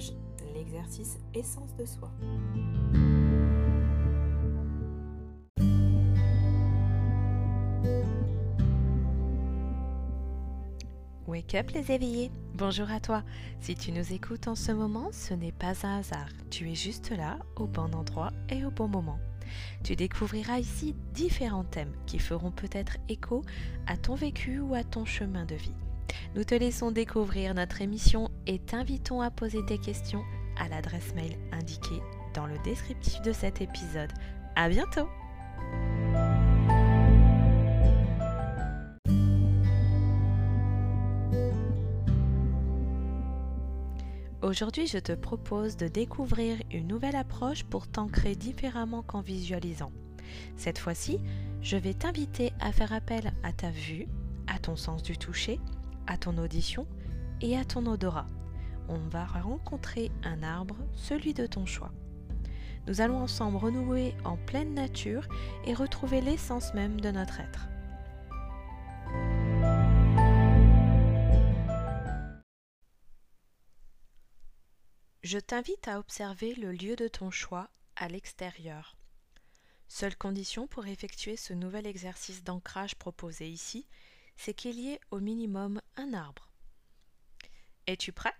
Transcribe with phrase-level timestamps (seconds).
[0.00, 0.12] épisode 9, Ancrage,
[0.54, 2.10] l'exercice essence de soi.
[11.26, 13.22] Wake up les éveillés Bonjour à toi
[13.60, 16.28] Si tu nous écoutes en ce moment, ce n'est pas un hasard.
[16.50, 19.18] Tu es juste là, au bon endroit et au bon moment.
[19.84, 23.42] Tu découvriras ici différents thèmes qui feront peut-être écho
[23.86, 25.74] à ton vécu ou à ton chemin de vie.
[26.34, 30.24] Nous te laissons découvrir notre émission et t'invitons à poser tes questions
[30.56, 32.02] à l'adresse mail indiquée
[32.34, 34.12] dans le descriptif de cet épisode.
[34.56, 35.08] À bientôt!
[44.42, 49.92] Aujourd'hui, je te propose de découvrir une nouvelle approche pour t'ancrer différemment qu'en visualisant.
[50.56, 51.20] Cette fois-ci,
[51.62, 54.08] je vais t'inviter à faire appel à ta vue,
[54.46, 55.60] à ton sens du toucher,
[56.06, 56.86] à ton audition
[57.40, 58.26] et à ton odorat.
[58.88, 61.92] On va rencontrer un arbre, celui de ton choix.
[62.86, 65.28] Nous allons ensemble renouer en pleine nature
[65.64, 67.68] et retrouver l'essence même de notre être.
[75.22, 78.96] Je t'invite à observer le lieu de ton choix à l'extérieur.
[79.86, 83.86] Seule condition pour effectuer ce nouvel exercice d'ancrage proposé ici,
[84.36, 86.49] c'est qu'il y ait au minimum un arbre.
[87.90, 88.34] Es-tu prêt?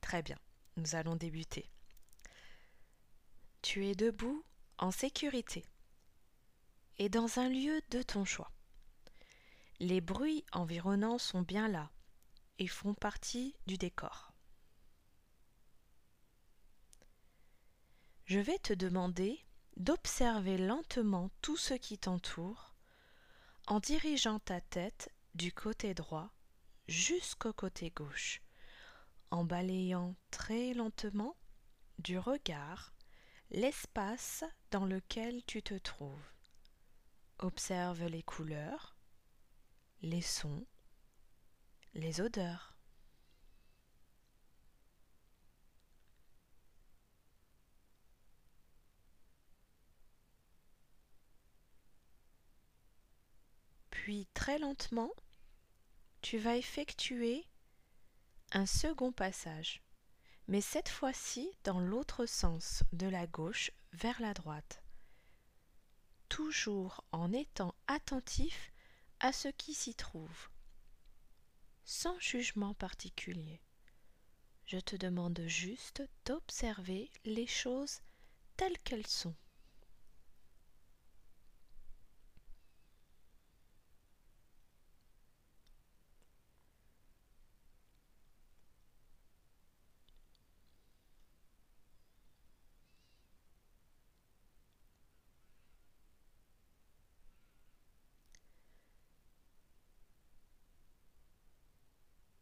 [0.00, 0.38] Très bien,
[0.76, 1.68] nous allons débuter.
[3.62, 4.44] Tu es debout
[4.78, 5.64] en sécurité
[6.98, 8.52] et dans un lieu de ton choix.
[9.80, 11.90] Les bruits environnants sont bien là
[12.58, 14.32] et font partie du décor.
[18.26, 19.40] je vais te demander
[19.76, 22.74] d'observer lentement tout ce qui t'entoure
[23.68, 26.30] en dirigeant ta tête du côté droit
[26.88, 28.42] jusqu'au côté gauche,
[29.36, 31.36] en balayant très lentement
[31.98, 32.94] du regard
[33.50, 36.32] l'espace dans lequel tu te trouves.
[37.40, 38.96] Observe les couleurs,
[40.00, 40.66] les sons,
[41.92, 42.78] les odeurs.
[53.90, 55.10] Puis très lentement,
[56.22, 57.46] tu vas effectuer
[58.52, 59.82] un second passage,
[60.48, 64.82] mais cette fois-ci dans l'autre sens, de la gauche vers la droite,
[66.28, 68.72] toujours en étant attentif
[69.20, 70.48] à ce qui s'y trouve,
[71.84, 73.60] sans jugement particulier.
[74.66, 78.00] Je te demande juste d'observer les choses
[78.56, 79.34] telles qu'elles sont.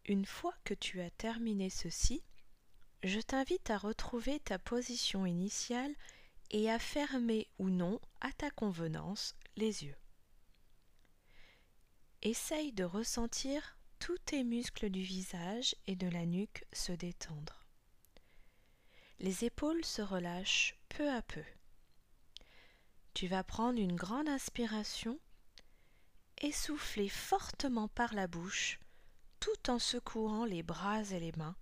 [0.07, 2.23] Une fois que tu as terminé ceci,
[3.03, 5.95] je t'invite à retrouver ta position initiale
[6.51, 9.97] et à fermer ou non, à ta convenance, les yeux.
[12.21, 17.65] Essaye de ressentir tous tes muscles du visage et de la nuque se détendre.
[19.21, 21.45] Les épaules se relâchent peu à peu.
[23.15, 25.19] Tu vas prendre une grande inspiration
[26.43, 28.79] et souffler fortement par la bouche
[29.45, 31.55] tout en secouant les bras et les mains,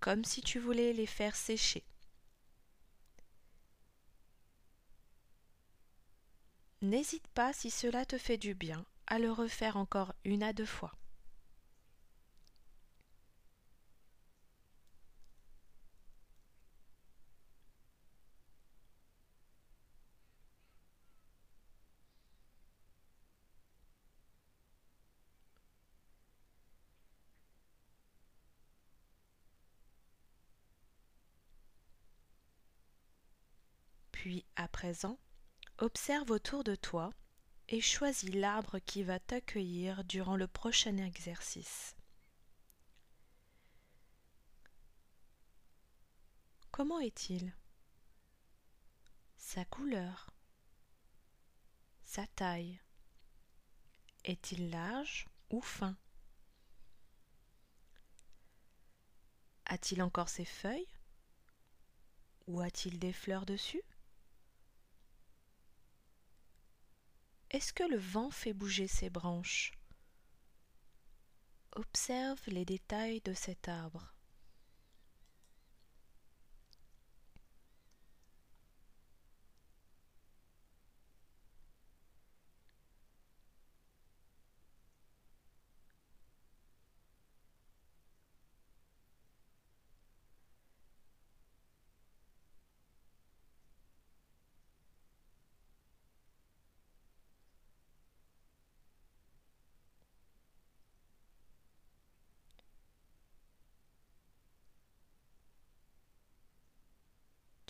[0.00, 1.84] comme si tu voulais les faire sécher.
[6.82, 10.66] N'hésite pas, si cela te fait du bien, à le refaire encore une à deux
[10.66, 10.90] fois.
[34.24, 35.18] Puis, à présent,
[35.76, 37.12] observe autour de toi
[37.68, 41.94] et choisis l'arbre qui va t'accueillir durant le prochain exercice.
[46.70, 47.54] Comment est-il?
[49.36, 50.30] Sa couleur?
[52.02, 52.80] Sa taille?
[54.24, 55.98] Est-il large ou fin?
[59.66, 60.88] A-t-il encore ses feuilles?
[62.46, 63.82] Ou a-t-il des fleurs dessus?
[67.50, 69.72] Est-ce que le vent fait bouger ses branches?
[71.72, 74.13] Observe les détails de cet arbre.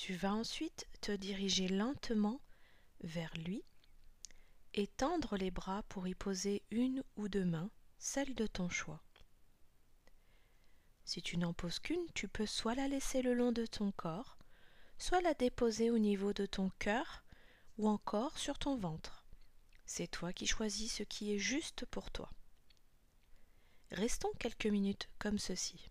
[0.04, 2.42] Tu vas ensuite te diriger lentement
[3.00, 3.64] vers lui
[4.74, 9.02] et tendre les bras pour y poser une ou deux mains, celle de ton choix.
[11.06, 14.36] Si tu n'en poses qu'une, tu peux soit la laisser le long de ton corps,
[14.98, 17.24] soit la déposer au niveau de ton cœur
[17.78, 19.24] ou encore sur ton ventre.
[19.86, 22.30] C'est toi qui choisis ce qui est juste pour toi.
[23.90, 25.88] Restons quelques minutes comme ceci.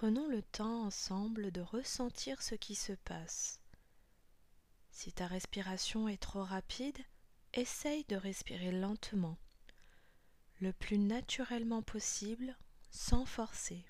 [0.00, 3.60] Prenons le temps ensemble de ressentir ce qui se passe.
[4.90, 6.96] Si ta respiration est trop rapide,
[7.52, 9.36] essaye de respirer lentement,
[10.62, 12.56] le plus naturellement possible,
[12.90, 13.84] sans forcer.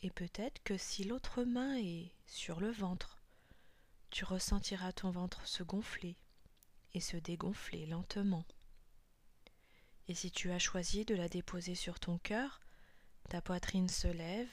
[0.00, 3.20] Et peut-être que si l'autre main est sur le ventre,
[4.08, 6.16] tu ressentiras ton ventre se gonfler
[6.94, 8.46] et se dégonfler lentement.
[10.08, 12.60] Et si tu as choisi de la déposer sur ton cœur,
[13.28, 14.48] ta poitrine se lève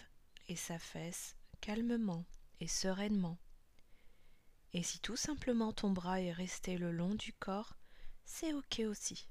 [0.47, 2.25] et s'affaisse calmement
[2.59, 3.37] et sereinement.
[4.73, 7.77] Et si tout simplement ton bras est resté le long du corps,
[8.25, 9.27] c'est ok aussi.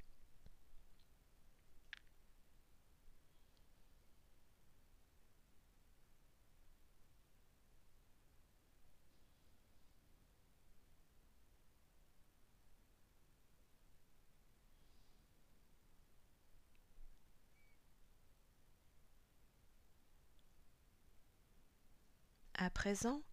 [22.63, 23.25] À présent,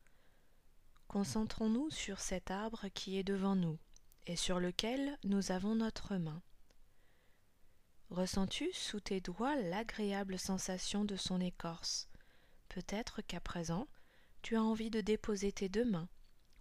[1.07, 3.77] concentrons-nous sur cet arbre qui est devant nous
[4.25, 6.41] et sur lequel nous avons notre main.
[8.09, 12.09] Ressens-tu sous tes doigts l'agréable sensation de son écorce?
[12.69, 13.87] Peut-être qu'à présent,
[14.41, 16.09] tu as envie de déposer tes deux mains,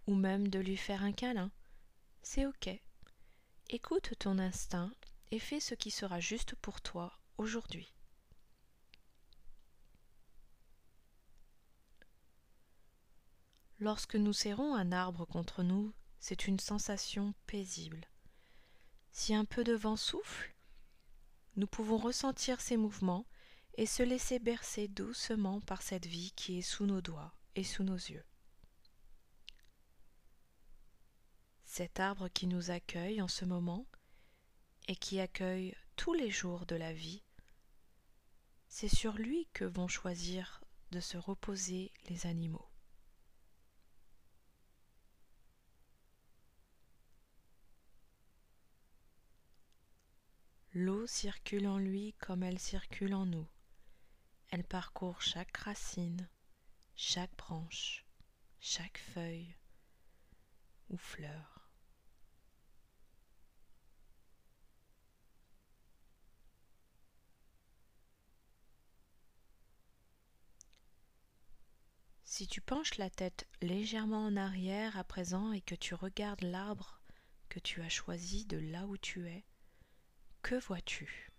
[0.05, 1.51] ou même de lui faire un câlin.
[2.21, 2.69] C'est ok.
[3.69, 4.91] Écoute ton instinct
[5.31, 7.91] et fais ce qui sera juste pour toi aujourd'hui.
[13.81, 18.09] Lorsque nous serrons un arbre contre nous, c'est une sensation paisible.
[19.11, 20.53] Si un peu de vent souffle,
[21.55, 23.25] nous pouvons ressentir ces mouvements
[23.75, 27.83] et se laisser bercer doucement par cette vie qui est sous nos doigts et sous
[27.83, 28.25] nos yeux.
[31.63, 33.87] Cet arbre qui nous accueille en ce moment
[34.89, 37.23] et qui accueille tous les jours de la vie,
[38.67, 42.68] c'est sur lui que vont choisir de se reposer les animaux.
[50.73, 53.47] L'eau circule en lui comme elle circule en nous.
[54.49, 56.29] Elle parcourt chaque racine,
[56.95, 58.05] chaque branche,
[58.59, 59.55] chaque feuille
[60.89, 61.59] ou fleur.
[72.25, 77.01] Si tu penches la tête légèrement en arrière à présent et que tu regardes l'arbre
[77.49, 79.43] que tu as choisi de là où tu es,
[80.41, 81.31] que vois-tu?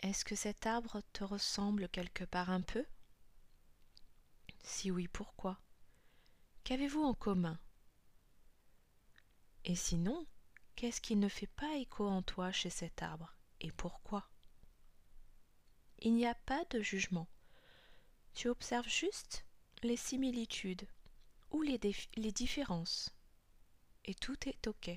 [0.00, 2.84] Est-ce que cet arbre te ressemble quelque part un peu?
[4.62, 5.58] Si oui, pourquoi?
[6.64, 7.58] Qu'avez-vous en commun?
[9.64, 10.26] Et sinon,
[10.76, 13.34] qu'est-ce qui ne fait pas écho en toi chez cet arbre?
[13.60, 14.28] Et pourquoi?
[15.98, 17.28] Il n'y a pas de jugement.
[18.34, 19.44] Tu observes juste
[19.82, 20.86] les similitudes
[21.50, 21.80] ou les,
[22.16, 23.17] les différences
[24.04, 24.90] et tout est OK.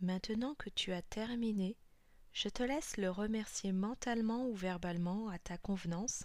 [0.00, 1.76] Maintenant que tu as terminé,
[2.32, 6.24] je te laisse le remercier mentalement ou verbalement à ta convenance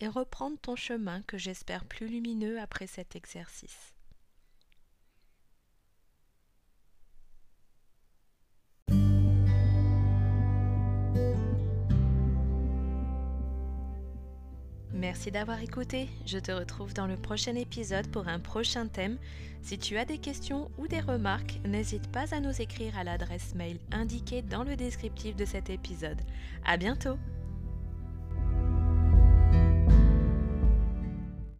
[0.00, 3.94] et reprendre ton chemin que j'espère plus lumineux après cet exercice.
[15.02, 16.08] Merci d'avoir écouté.
[16.26, 19.18] Je te retrouve dans le prochain épisode pour un prochain thème.
[19.60, 23.56] Si tu as des questions ou des remarques, n'hésite pas à nous écrire à l'adresse
[23.56, 26.20] mail indiquée dans le descriptif de cet épisode.
[26.64, 27.18] À bientôt!